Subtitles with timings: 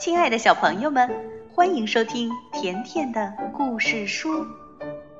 [0.00, 1.10] 亲爱的小朋友们，
[1.52, 4.46] 欢迎收听甜甜的故事书，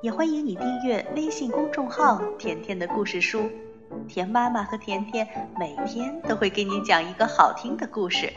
[0.00, 3.42] 也欢迎你订阅微信公众号“甜甜的故事书”。
[4.08, 5.28] 甜妈妈和甜甜
[5.58, 8.32] 每天都会给你讲一个好听的故事。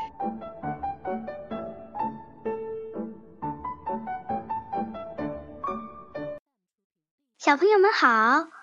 [7.38, 8.08] 小朋友们好，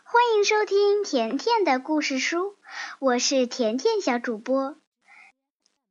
[0.05, 2.57] 欢迎收听甜甜的故事书，
[2.99, 4.77] 我是甜甜小主播。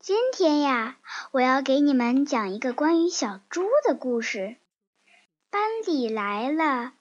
[0.01, 0.95] 今天呀，
[1.31, 4.55] 我要给你们讲一个关于小猪的故事。
[5.51, 6.93] 班里来了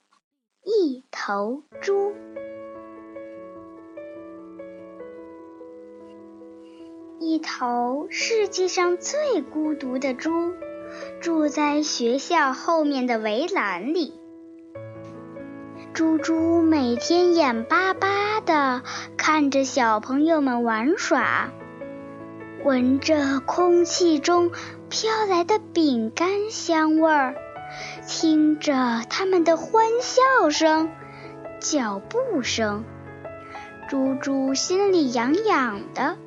[0.65, 2.13] 一头猪。
[7.21, 10.51] 一头世界上最孤独的猪，
[11.21, 14.13] 住在学校后面的围栏里。
[15.93, 18.83] 猪猪每天眼巴巴地
[19.15, 21.49] 看着小朋友们玩耍。
[22.63, 24.51] 闻着空气中
[24.89, 27.35] 飘来的饼干香味儿，
[28.05, 28.73] 听着
[29.09, 30.91] 他们的欢笑声、
[31.61, 32.83] 脚步声，
[33.87, 36.17] 猪猪心里痒痒的，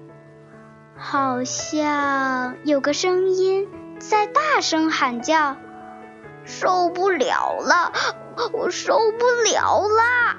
[0.97, 5.57] 好像有个声音在大声喊叫
[6.45, 7.93] ：“受不了了，
[8.53, 10.39] 我受不了啦！”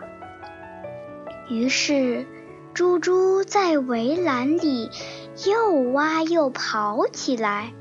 [1.50, 2.25] 于是，
[2.73, 4.89] 猪猪在围栏里。
[5.47, 7.73] 又挖又刨起来，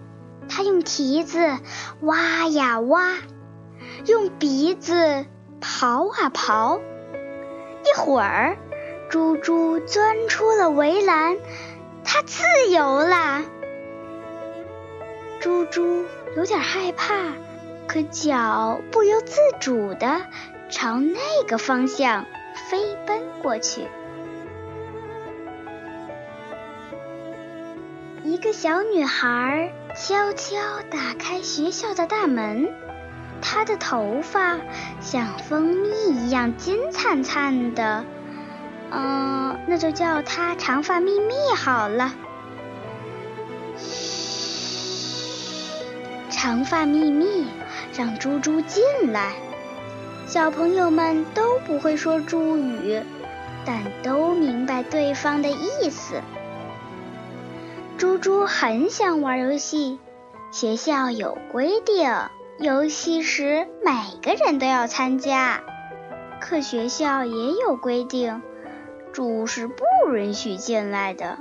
[0.49, 1.59] 它用蹄子
[2.01, 3.19] 挖呀挖，
[4.07, 5.27] 用鼻子
[5.61, 6.81] 刨啊刨。
[7.85, 8.57] 一会儿，
[9.11, 11.37] 猪猪钻出了围栏，
[12.05, 13.43] 它自由了。
[15.41, 17.15] 猪猪有点害怕，
[17.87, 20.23] 可脚不由自主地
[20.71, 22.25] 朝那个方向
[22.71, 23.83] 飞奔过去。
[28.43, 30.57] 一个小女孩悄悄
[30.91, 32.75] 打开学校的大门，
[33.41, 34.59] 她的头发
[35.01, 38.05] 像蜂蜜一样金灿灿的，
[38.91, 42.13] 嗯，那就叫她长发秘密好了。
[46.29, 47.47] 长发秘密，
[47.97, 48.83] 让猪猪进
[49.13, 49.35] 来。
[50.27, 53.01] 小朋友们都不会说猪语，
[53.65, 56.21] 但都明白对方的意思。
[58.03, 60.01] 猪猪很想玩游戏，
[60.51, 62.13] 学校有规定，
[62.59, 65.61] 游戏时每个人都要参加。
[66.41, 68.43] 可学校也有规定，
[69.13, 71.39] 猪是不允许进来的。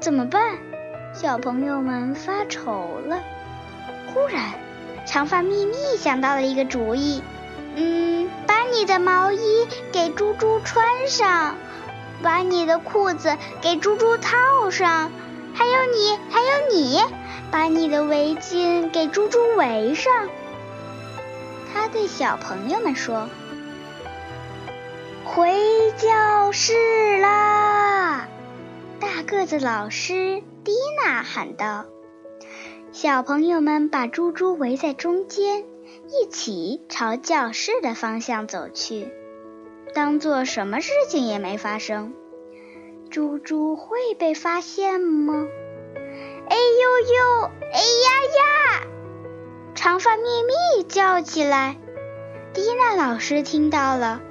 [0.00, 0.56] 怎么办？
[1.12, 3.20] 小朋友们发愁了。
[4.14, 4.54] 忽然，
[5.04, 7.22] 长发咪咪想到了一个主意：
[7.76, 11.54] 嗯，把你的毛衣给猪猪穿上，
[12.22, 15.12] 把你的裤子给猪猪套上。
[15.54, 17.00] 还有你，还有你，
[17.50, 20.28] 把你的围巾给猪猪围上。
[21.72, 23.28] 他对小朋友们说
[25.24, 25.52] ：“回
[25.96, 28.28] 教室啦！”
[29.00, 30.72] 大个子老师蒂
[31.04, 31.86] 娜喊道。
[32.92, 35.64] 小朋友们把猪猪围在中间，
[36.08, 39.08] 一起朝教室的方向走去，
[39.94, 42.12] 当做什么事情也没发生。
[43.12, 45.46] 猪猪会被发现吗？
[46.48, 48.08] 哎呦呦，哎呀
[48.38, 48.86] 呀！
[49.74, 51.76] 长发咪咪叫起来。
[52.54, 54.22] 蒂娜老师听到了，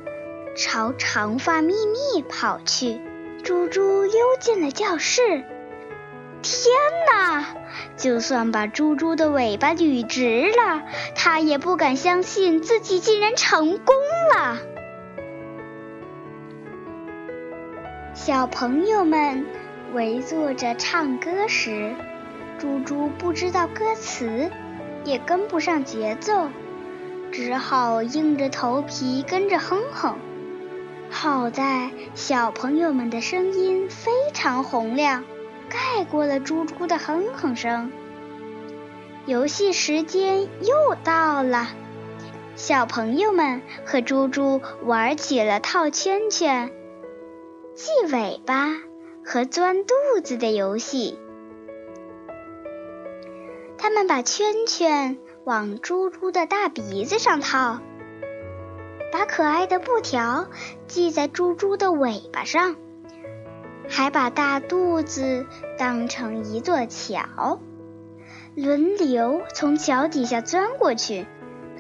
[0.58, 3.00] 朝长发咪咪跑去。
[3.44, 5.22] 猪猪溜进了教室。
[6.42, 6.74] 天
[7.14, 7.46] 哪！
[7.98, 10.82] 就算把猪猪的尾巴捋直了，
[11.14, 13.96] 他也不敢相信自己竟然成功
[14.36, 14.58] 了。
[18.24, 19.48] 小朋友们
[19.94, 21.96] 围坐着唱歌时，
[22.60, 24.52] 猪猪不知道歌词，
[25.04, 26.48] 也跟不上节奏，
[27.32, 30.20] 只好硬着头皮跟着哼哼。
[31.10, 35.24] 好在小朋友们的声音非常洪亮，
[35.68, 37.92] 盖过了猪猪的哼哼声。
[39.26, 41.70] 游戏时间又到了，
[42.56, 46.70] 小朋友们和猪猪玩起了套圈圈。
[47.82, 48.76] 系尾巴
[49.26, 51.18] 和钻肚子的游戏，
[53.76, 57.80] 他们把圈圈往猪猪的大鼻子上套，
[59.12, 60.46] 把可爱的布条
[60.88, 62.76] 系在猪猪的尾巴上，
[63.90, 65.48] 还把大肚子
[65.80, 67.60] 当成一座桥，
[68.54, 71.26] 轮流从桥底下钻过去。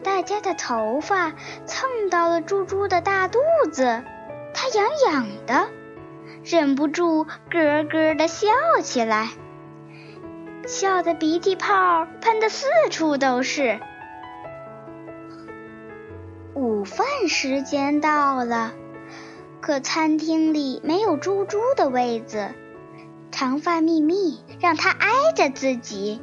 [0.04, 1.36] 大家的头发
[1.68, 3.38] 蹭到了猪猪的大肚
[3.72, 4.04] 子，
[4.52, 5.70] 它痒痒的。
[6.44, 8.48] 忍不住咯咯的笑
[8.82, 9.30] 起来。
[10.68, 13.80] 笑得鼻涕泡喷得四处都是。
[16.54, 18.74] 午饭时间到了，
[19.62, 22.50] 可餐厅里没有猪猪的位子，
[23.32, 26.22] 长发秘密让他挨着自己，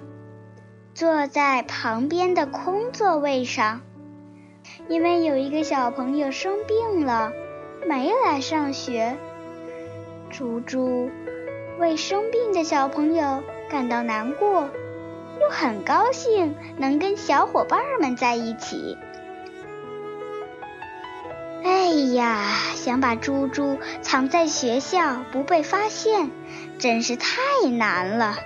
[0.95, 3.81] 坐在旁边的空座位上，
[4.89, 7.33] 因为有一个小朋友生病了，
[7.89, 9.17] 没来上学。
[10.31, 11.11] 猪猪
[11.79, 14.69] 为生病的小朋友感到难过，
[15.41, 18.97] 又很高兴能跟小伙伴们在一起。
[21.65, 22.45] 哎呀，
[22.75, 26.31] 想把猪猪藏在学校不被发现，
[26.79, 28.37] 真是太难了。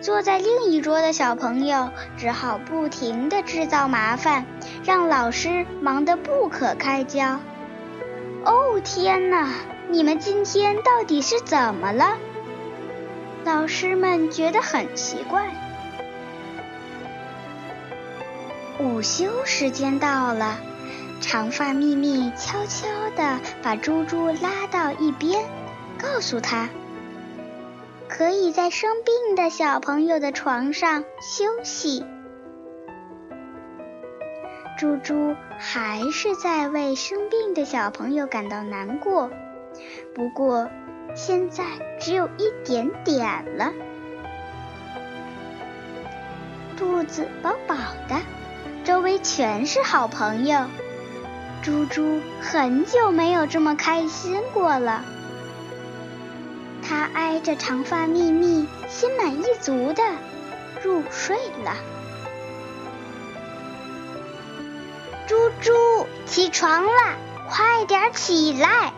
[0.00, 4.46] 坐在另一桌的小朋友只好不停的制造麻烦，
[4.84, 7.40] 让老师忙得不可开交。
[8.44, 9.48] 哦天哪，
[9.90, 12.18] 你们今天到底是怎么了？
[13.44, 15.48] 老师们觉得很奇怪。
[18.78, 20.58] 午休时间到了。
[21.20, 22.86] 长发秘密悄悄
[23.16, 25.44] 地把猪猪拉到一边，
[26.00, 26.68] 告诉他
[28.08, 32.06] ：“可以在生病的小朋友的床上休息。”
[34.78, 39.28] 猪猪还是在为生病的小朋友感到难过，
[40.18, 40.68] 不过
[41.14, 41.62] 现在
[42.00, 43.72] 只有一点点了，
[46.76, 47.76] 肚子饱饱
[48.08, 48.16] 的，
[48.84, 50.64] 周围全是好朋友。
[51.62, 55.04] 猪猪很久没有这么开心过了，
[56.82, 60.02] 它挨着长发秘密，心满意足的
[60.82, 61.76] 入睡了。
[65.28, 65.72] 猪猪，
[66.26, 67.16] 起床了，
[67.48, 68.92] 快点起来！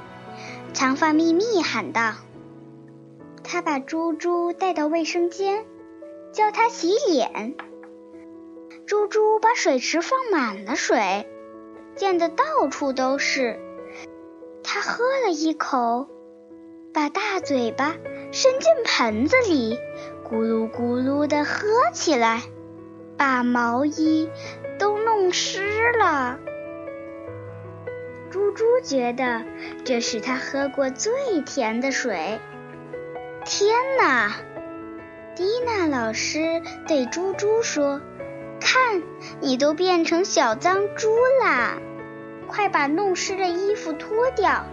[0.73, 2.15] 长发秘密喊道。
[3.43, 5.65] 他把猪猪带到卫生间，
[6.33, 7.57] 叫它洗脸。
[8.87, 11.27] 猪猪把水池放满了水。
[11.97, 13.59] 溅得到处都是。
[14.63, 16.07] 他喝了一口，
[16.95, 17.97] 把大嘴巴
[18.31, 19.77] 伸进盆子里，
[20.25, 22.43] 咕噜咕噜地喝起来，
[23.19, 24.31] 把毛衣
[24.79, 26.39] 都弄湿了。
[28.51, 29.45] 猪猪觉得
[29.85, 32.41] 这是他喝过最甜的水。
[33.45, 34.33] 天哪！
[35.37, 38.01] 蒂娜老师对猪猪说。
[38.61, 39.03] 看，
[39.41, 41.09] 你都变成小脏猪
[41.43, 41.79] 啦！
[42.49, 44.67] 快把弄湿的衣服脱掉。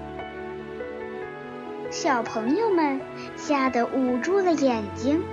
[1.91, 2.99] 小朋友们
[3.35, 5.23] 吓得捂住了眼睛。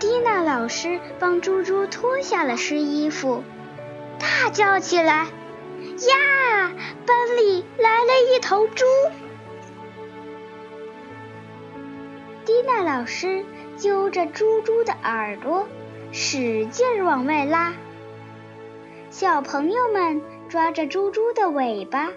[0.00, 3.44] 蒂娜老师帮猪猪脱下了湿衣服，
[4.18, 5.26] 大叫起来
[6.08, 6.72] ：“呀，
[7.06, 8.84] 班里来了一头猪！”
[12.44, 13.44] 蒂娜老师
[13.76, 15.66] 揪着猪猪的耳朵。
[16.14, 17.72] 使劲往外拉，
[19.08, 22.10] 小朋友们抓着猪猪的尾巴，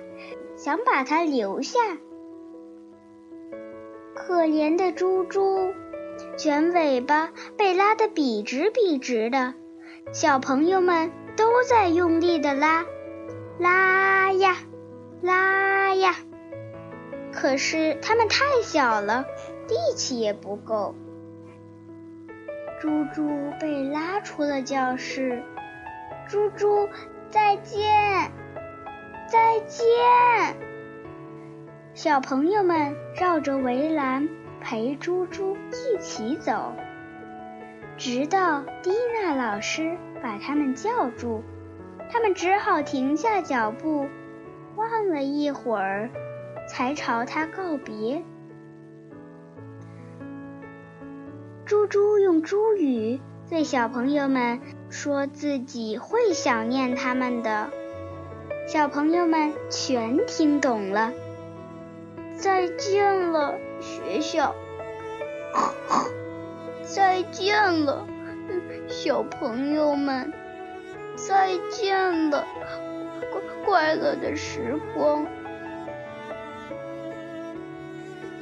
[0.57, 1.79] 想把它留下。
[4.13, 5.73] 可怜的猪猪，
[6.35, 9.53] 卷尾巴被拉得笔直笔直的，
[10.11, 12.85] 小朋友们都在用力的拉，
[13.57, 14.57] 拉呀，
[15.21, 16.15] 拉呀，
[17.31, 19.25] 可是它们太小了，
[19.67, 20.93] 力气也不够。
[22.81, 23.29] 猪猪
[23.59, 25.41] 被拉出了教室。
[26.27, 26.89] 猪猪，
[27.29, 28.31] 再见，
[29.27, 29.85] 再见！
[31.93, 34.27] 小朋友们绕着围栏
[34.59, 36.73] 陪猪猪一起走，
[37.95, 41.43] 直到蒂娜老师把他们叫住，
[42.15, 44.07] 他们只好停下脚步，
[44.77, 46.09] 望了一会儿，
[46.65, 48.23] 才朝他告别。
[51.65, 53.19] 猪猪用猪语
[53.49, 57.69] 对小朋友们说自己会想念他们的，
[58.65, 61.11] 小朋友们全听懂了。
[62.37, 64.55] 再见了，学校。
[66.87, 68.07] 再见了，
[68.87, 70.31] 小朋友们。
[71.15, 72.45] 再见了，
[73.31, 75.25] 快快乐的时光。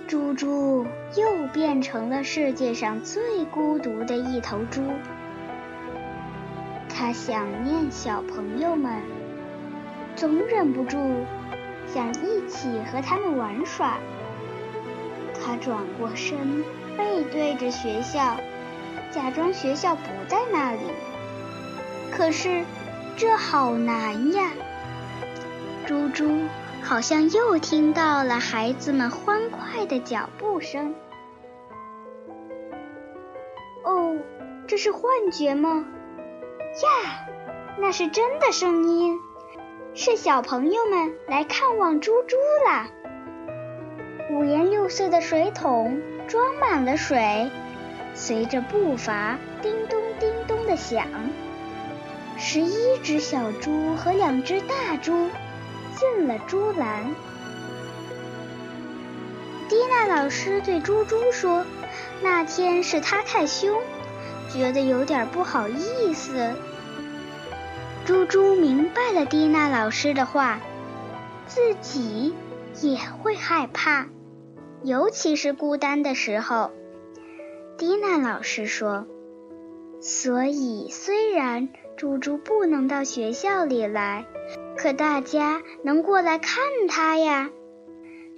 [0.07, 4.81] 猪猪又变成了世界上最孤独的一头猪，
[6.89, 9.01] 它想念小朋友们，
[10.15, 10.97] 总忍不住
[11.87, 13.97] 想一起和他们玩耍。
[15.33, 16.63] 它转过身，
[16.95, 18.37] 背对着学校，
[19.09, 20.79] 假装学校不在那里。
[22.15, 22.63] 可是
[23.17, 24.51] 这好难呀，
[25.85, 26.39] 猪猪。
[26.85, 30.93] 好像又听到了孩子们欢快的脚步声。
[33.85, 34.17] 哦，
[34.67, 35.85] 这是幻觉吗？
[36.83, 37.25] 呀，
[37.79, 39.17] 那是真的声音，
[39.93, 42.35] 是小朋友们来看望猪猪
[42.67, 42.89] 啦。
[44.29, 47.49] 五颜六色的水桶装满了水，
[48.13, 51.05] 随着步伐叮咚叮咚的响。
[52.45, 55.29] 十一只小猪和两只大猪
[55.95, 57.15] 进了猪栏。
[59.69, 61.65] 蒂娜老师对猪猪说
[62.21, 63.79] ：“那天是他太凶，
[64.51, 66.53] 觉得有点不好意思。”
[68.05, 70.59] 猪猪明白了蒂娜老师的话，
[71.47, 72.35] 自己
[72.81, 74.07] 也会害怕。
[74.83, 76.71] 尤其是孤单的时候，
[77.77, 79.07] 蒂娜老师说
[80.01, 84.25] ：“所以虽然猪猪不能到学校里来，
[84.77, 87.49] 可大家能过来看他呀。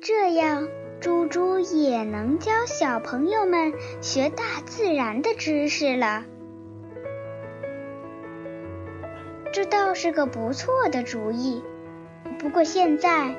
[0.01, 0.67] 这样，
[0.99, 6.25] 猪猪也能教小朋友们学大自然的知识了。
[9.51, 11.63] 这倒是个不错的主意。
[12.39, 13.35] 不过现在……”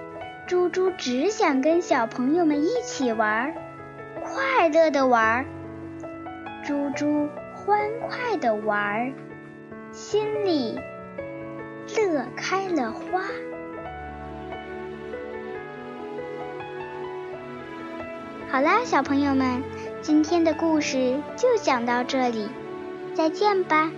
[0.47, 3.53] 猪猪只想跟小朋友们一起玩，
[4.23, 5.45] 快乐的玩。
[6.65, 9.13] 猪猪欢快的玩，
[9.97, 10.79] 心里
[11.97, 13.23] 乐开了花。
[18.51, 19.63] 好啦，小朋友们，
[20.03, 22.51] 今天的故事就讲到这里，
[23.15, 23.91] 再见吧。